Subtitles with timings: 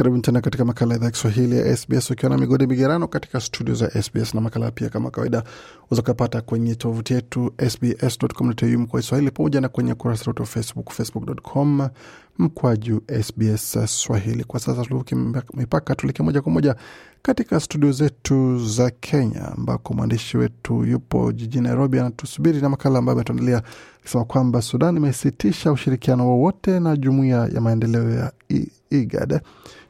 [0.00, 3.74] Karibu tena katika makala ya idhaa Kiswahili ya SBS ukiwa na migodi migerano katika studio
[3.74, 5.42] za SBS na makala pia kama kawaida
[5.90, 11.88] uzakapata kwenye tovuti yetu sbs.com.au mkwa Swahili pamoja na kwenye kurasa wetu wa Facebook, facebook.com
[12.38, 14.44] mkwaju SBS Swahili.
[14.44, 15.16] Kwa sasa tulivuke
[15.54, 16.76] mipaka, tuleke moja kwa moja
[17.22, 23.16] katika studio zetu za Kenya ambako mwandishi wetu yupo jijini Nairobi anatusubiri na makala ambayo
[23.16, 23.62] ametuandalia
[24.00, 28.32] akisema kwamba Sudan imesitisha ushirikiano wowote na jumuiya ya maendeleo ya
[28.90, 29.40] IGAD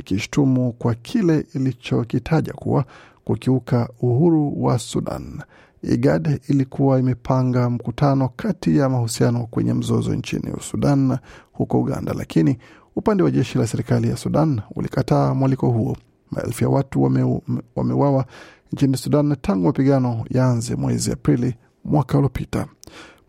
[0.00, 2.84] ikishtumu kwa kile ilichokitaja kuwa
[3.24, 5.42] kukiuka uhuru wa Sudan.
[5.82, 11.18] IGAD ilikuwa imepanga mkutano kati ya mahusiano kwenye mzozo nchini Sudan
[11.52, 12.58] huko Uganda, lakini
[12.96, 15.96] upande wa jeshi la serikali ya Sudan ulikataa mwaliko huo.
[16.30, 18.24] Maelfu ya watu wame
[18.72, 22.66] nchini Sudan tangu mapigano yaanze mwezi Aprili mwaka uliopita.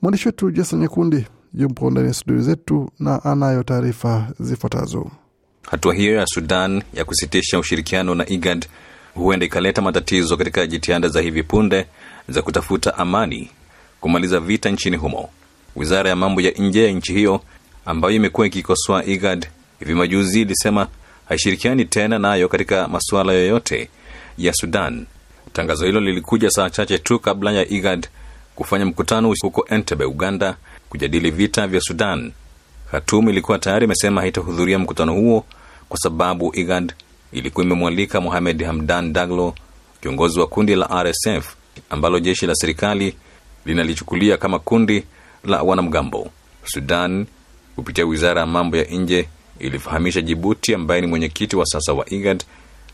[0.01, 5.11] Mwandishi wetu Jason Nyekundi yupo ndani ya studio zetu na anayo taarifa zifuatazo.
[5.67, 8.65] Hatua hiyo ya Sudan ya kusitisha ushirikiano na IGAD
[9.13, 11.85] huenda ikaleta matatizo katika jitihada za hivi punde
[12.29, 13.49] za kutafuta amani,
[14.01, 15.29] kumaliza vita nchini humo.
[15.75, 17.41] Wizara ya mambo ya nje ya nchi hiyo
[17.85, 19.47] ambayo imekuwa ikikosoa IGAD
[19.79, 20.87] hivi majuzi ilisema
[21.29, 23.89] haishirikiani tena nayo katika masuala yoyote
[24.37, 25.05] ya Sudan.
[25.53, 28.07] Tangazo hilo lilikuja saa chache tu kabla ya IGAD
[28.55, 30.55] kufanya mkutano huko Entebbe, Uganda,
[30.89, 32.31] kujadili vita vya Sudan.
[32.91, 35.45] Khartoum ilikuwa tayari imesema haitahudhuria mkutano huo
[35.89, 36.93] kwa sababu IGAD
[37.31, 39.55] ilikuwa imemwalika Mohamed Hamdan Daglo,
[40.01, 41.55] kiongozi wa kundi la RSF
[41.89, 43.15] ambalo jeshi la serikali
[43.65, 45.03] linalichukulia kama kundi
[45.43, 46.29] la wanamgambo.
[46.65, 47.25] Sudan
[47.75, 49.27] kupitia wizara ya mambo ya nje
[49.59, 52.43] ilifahamisha Jibuti, ambaye ni mwenyekiti wa sasa wa IGAD,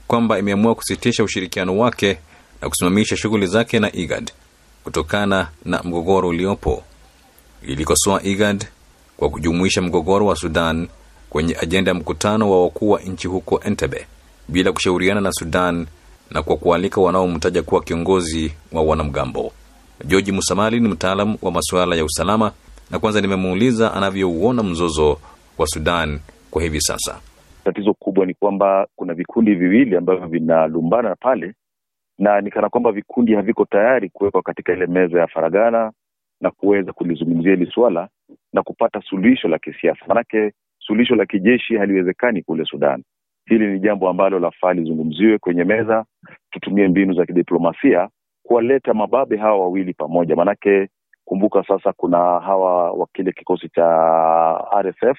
[0.08, 2.18] kwamba imeamua kusitisha ushirikiano wake
[2.62, 4.32] na kusimamisha shughuli zake na IGAD
[4.84, 6.84] kutokana na mgogoro uliopo.
[7.68, 8.66] Ilikosoa IGAD
[9.18, 10.88] kwa kujumuisha mgogoro wa Sudan
[11.30, 14.06] kwenye ajenda ya mkutano wa wakuu wa nchi huko Entebbe
[14.48, 15.88] bila kushauriana na Sudan
[16.32, 19.52] na kwa kualika wanaomtaja kuwa kiongozi wa wanamgambo.
[20.06, 22.52] George Musamali ni mtaalam wa masuala ya usalama,
[22.92, 25.18] na kwanza nimemuuliza anavyouona mzozo
[25.58, 26.20] wa Sudan
[26.52, 27.20] kwa hivi sasa.
[27.64, 31.54] Tatizo kubwa ni kwamba kuna vikundi viwili ambavyo vinalumbana pale,
[32.20, 35.92] na ni kana kwamba vikundi haviko tayari kuwekwa katika ile meza ya faragana
[36.42, 38.08] na kuweza kulizungumzia hili swala
[38.58, 40.06] na kupata suluhisho la kisiasa.
[40.08, 43.04] Manake suluhisho la kijeshi haliwezekani kule Sudan.
[43.46, 46.06] Hili ni jambo ambalo lafaa lizungumziwe kwenye meza,
[46.52, 48.10] tutumie mbinu za kidiplomasia
[48.44, 50.36] kuwaleta mababe hawa wawili pamoja.
[50.36, 50.90] Manake
[51.26, 53.86] kumbuka sasa kuna hawa wa kile kikosi cha
[54.82, 55.18] RSF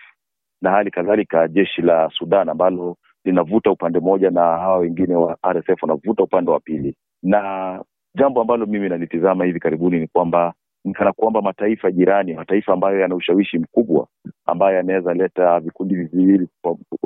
[0.63, 5.83] na hali kadhalika jeshi la Sudan ambalo linavuta upande mmoja na hawa wengine wa RSF
[5.83, 6.95] wanavuta upande wa pili.
[7.23, 7.83] Na
[8.15, 10.55] jambo ambalo mimi nalitizama hivi karibuni ni kwamba
[10.95, 14.07] kana kwamba mataifa jirani, mataifa ambayo yana ushawishi mkubwa,
[14.47, 16.49] ambayo yanaweza leta vikundi viwili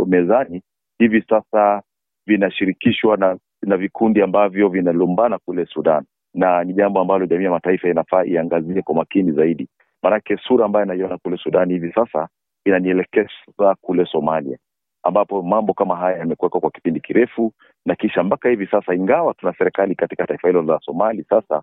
[0.06, 0.62] mezani,
[0.98, 1.82] hivi sasa
[2.26, 7.88] vinashirikishwa na, na vikundi ambavyo vinalumbana kule Sudan, na ni jambo ambalo jamii ya mataifa
[7.88, 9.68] inafaa iangazie kwa makini zaidi,
[10.02, 12.28] maanake sura ambayo anaiona kule Sudan hivi sasa
[12.64, 14.58] inanielekeza kule Somalia,
[15.02, 17.52] ambapo mambo kama haya yamekuwekwa kwa kipindi kirefu,
[17.86, 21.62] na kisha mpaka hivi sasa, ingawa tuna serikali katika taifa hilo la Somali, sasa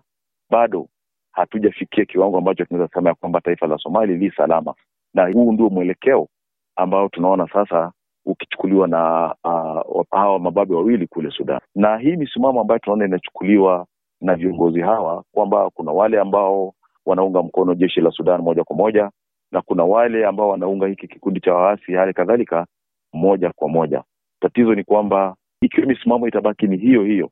[0.50, 0.88] bado
[1.32, 4.74] hatujafikia kiwango ambacho tunaweza sema ya kwamba taifa la Somali li salama,
[5.14, 6.28] na huu ndio mwelekeo
[6.76, 7.92] ambao tunaona sasa
[8.26, 13.86] ukichukuliwa na uh, hawa mababe wawili kule Sudan, na hii misimamo ambayo tunaona inachukuliwa
[14.20, 16.74] na viongozi hawa kwamba kuna wale ambao
[17.06, 19.10] wanaunga mkono jeshi la Sudan moja kwa moja
[19.52, 22.66] na kuna wale ambao wanaunga hiki kikundi cha waasi hali kadhalika
[23.12, 24.02] moja kwa moja.
[24.40, 27.30] Tatizo ni kwamba ikiwa misimamo itabaki ni hiyo hiyo,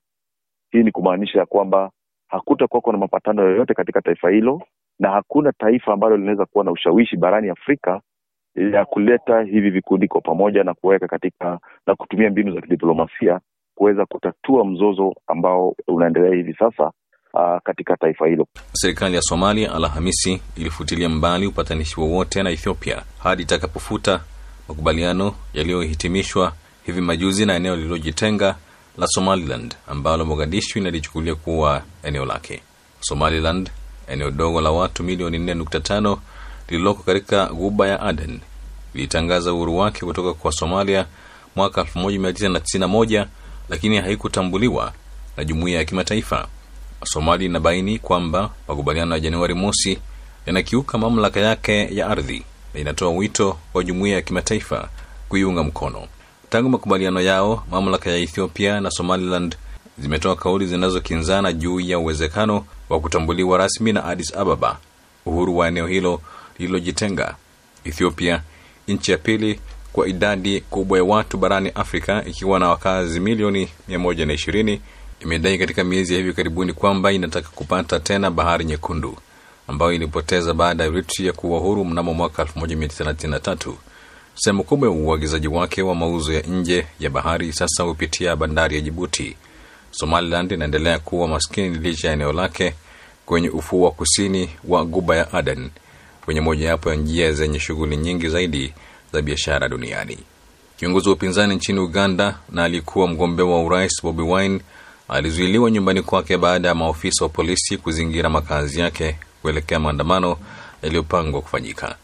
[0.71, 1.91] hii ni kumaanisha ya kwamba
[2.28, 4.62] hakutakuwako na mapatano yoyote katika taifa hilo,
[4.99, 8.00] na hakuna taifa ambalo linaweza kuwa na ushawishi barani Afrika
[8.72, 13.41] ya kuleta hivi vikundi kwa pamoja na kuweka katika na kutumia mbinu za kidiplomasia
[13.75, 16.93] kuweza kutatua mzozo ambao unaendelea hivi sasa
[17.34, 18.47] uh, katika taifa hilo.
[18.72, 24.20] Serikali ya Somalia Alhamisi ilifutilia mbali upatanishi wowote na Ethiopia hadi itakapofuta
[24.69, 26.53] makubaliano yaliyohitimishwa
[26.87, 28.56] hivi majuzi na eneo lililojitenga
[28.99, 32.61] la Somaliland ambalo Mogadishu inalichukulia kuwa eneo lake.
[33.00, 33.71] Somaliland,
[34.09, 36.17] eneo dogo la watu milioni 4.5
[36.69, 38.41] lililoko katika ghuba ya Aden,
[38.95, 41.06] ilitangaza uhuru wake kutoka kwa Somalia
[41.56, 43.27] mwaka 1991
[43.69, 44.93] lakini haikutambuliwa
[45.37, 46.49] na jumuiya ya kimataifa.
[47.05, 49.99] Somali inabaini kwamba makubaliano ya Januari mosi
[50.47, 52.43] yanakiuka mamlaka yake ya ardhi
[52.75, 54.89] na inatoa wito wa jumuiya ya kimataifa
[55.29, 56.06] kuiunga mkono.
[56.50, 59.56] Tangu makubaliano yao, mamlaka ya Ethiopia na Somaliland
[59.99, 64.79] zimetoa kauli zinazokinzana juu ya uwezekano wa kutambuliwa rasmi na Addis Ababa
[65.27, 66.21] uhuru wa eneo hilo
[66.59, 67.35] lililojitenga.
[67.85, 68.43] ethiopia
[68.89, 69.61] nchi ya pili
[69.93, 74.79] kwa idadi kubwa ya watu barani afrika ikiwa na wakazi milioni 120
[75.21, 79.17] imedai katika miezi ya hivi karibuni kwamba inataka kupata tena bahari nyekundu
[79.69, 83.73] ambayo ilipoteza baada ya eritrea kuwa huru mnamo mwaka 1933
[84.40, 88.81] sehemu kubwa ya uagizaji wake wa mauzo ya nje ya bahari sasa hupitia bandari ya
[88.81, 89.37] jibuti.
[89.90, 92.75] Somaliland inaendelea kuwa maskini licha ya eneo lake
[93.26, 95.70] kwenye ufuo wa kusini wa guba ya aden
[96.25, 98.73] kwenye mojawapo ya njia zenye shughuli nyingi zaidi
[99.12, 100.19] za biashara duniani.
[100.76, 104.61] Kiongozi wa upinzani nchini uganda na alikuwa mgombea wa urais bobi wine
[105.08, 110.37] alizuiliwa nyumbani kwake baada ya maofisa wa polisi kuzingira makazi yake kuelekea maandamano
[110.82, 111.96] yaliyopangwa kufanyika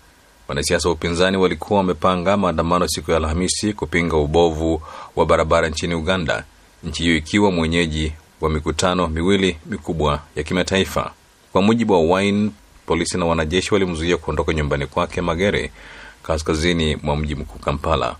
[0.49, 4.82] wanasiasa wa upinzani walikuwa wamepanga maandamano siku ya alhamisi kupinga ubovu
[5.17, 6.44] wa barabara nchini uganda
[6.85, 11.12] nchi hiyo ikiwa mwenyeji wa mikutano miwili mikubwa ya kimataifa.
[11.52, 12.50] Kwa mujibu wa wine
[12.87, 15.70] polisi na wanajeshi walimzuia kuondoka nyumbani kwake magere
[16.23, 18.17] kaskazini mwa mji mkuu kampala.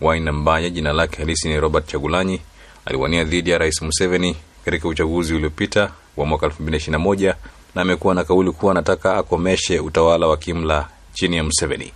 [0.00, 2.40] Wine ambaye jina lake halisi ni robert chagulanyi
[2.84, 7.34] aliwania dhidi ya rais museveni katika uchaguzi uliopita wa mwaka 221
[7.74, 11.92] na amekuwa na kauli kuwa anataka akomeshe utawala wa kimla chini ya museveni.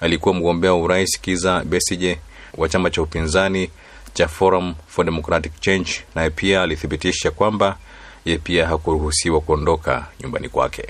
[0.00, 2.18] Alikuwa mgombea wa urais kiza besije
[2.56, 3.70] wa chama cha upinzani
[4.14, 7.78] cha forum for democratic change naye pia alithibitisha kwamba
[8.24, 10.84] ye pia hakuruhusiwa kuondoka nyumbani kwake.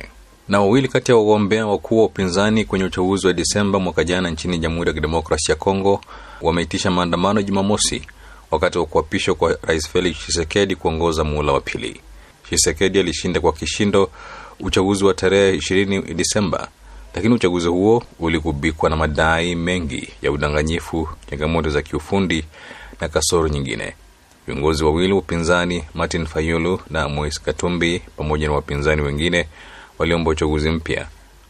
[0.48, 4.58] Na wawili kati ya wagombea wakuu wa upinzani kwenye uchaguzi wa disemba mwaka jana nchini
[4.58, 6.00] jamhuri ya Kidemokrasia ya kongo
[6.42, 8.02] wameitisha maandamano jumamosi
[8.50, 12.00] wakati wa kuapishwa kwa rais felix chisekedi kuongoza muhula wa pili.
[12.50, 14.10] Chisekedi alishinda kwa kishindo
[14.60, 16.68] uchaguzi wa tarehe 20 disemba
[17.14, 22.44] lakini uchaguzi huo uligubikwa na madai mengi ya udanganyifu changamoto za kiufundi
[23.00, 23.92] na kasoro nyingine.
[24.46, 29.48] Viongozi wawili wa upinzani martin fayulu na mois katumbi pamoja na wapinzani wengine
[29.98, 31.06] waliomba uchaguzi mpya.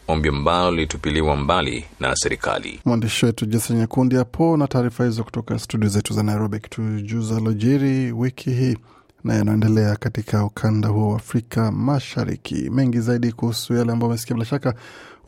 [0.09, 2.81] Ombi ambalo lilitupiliwa mbali na serikali.
[2.85, 6.59] Mwandishi wetu jason nyakundi hapo na taarifa hizo kutoka studio zetu za nairobi.
[6.61, 8.76] Kitujuza lojiri wiki hii
[9.24, 14.46] na yanaendelea katika ukanda huo wa afrika mashariki mengi zaidi kuhusu yale ambayo amesikia bila
[14.46, 14.74] shaka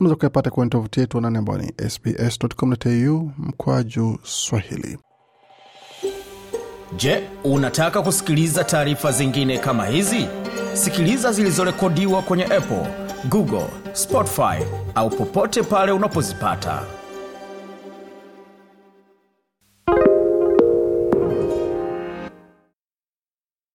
[0.01, 4.99] unaweza kuyapata kwenye tovuti yetu anani ambao ni sbs.com.au mkwaju swahili
[6.97, 10.27] Je, unataka kusikiliza taarifa zingine kama hizi?
[10.75, 12.87] Sikiliza zilizorekodiwa kwenye Apple,
[13.29, 14.65] Google, Spotify
[14.95, 16.83] au popote pale unapozipata.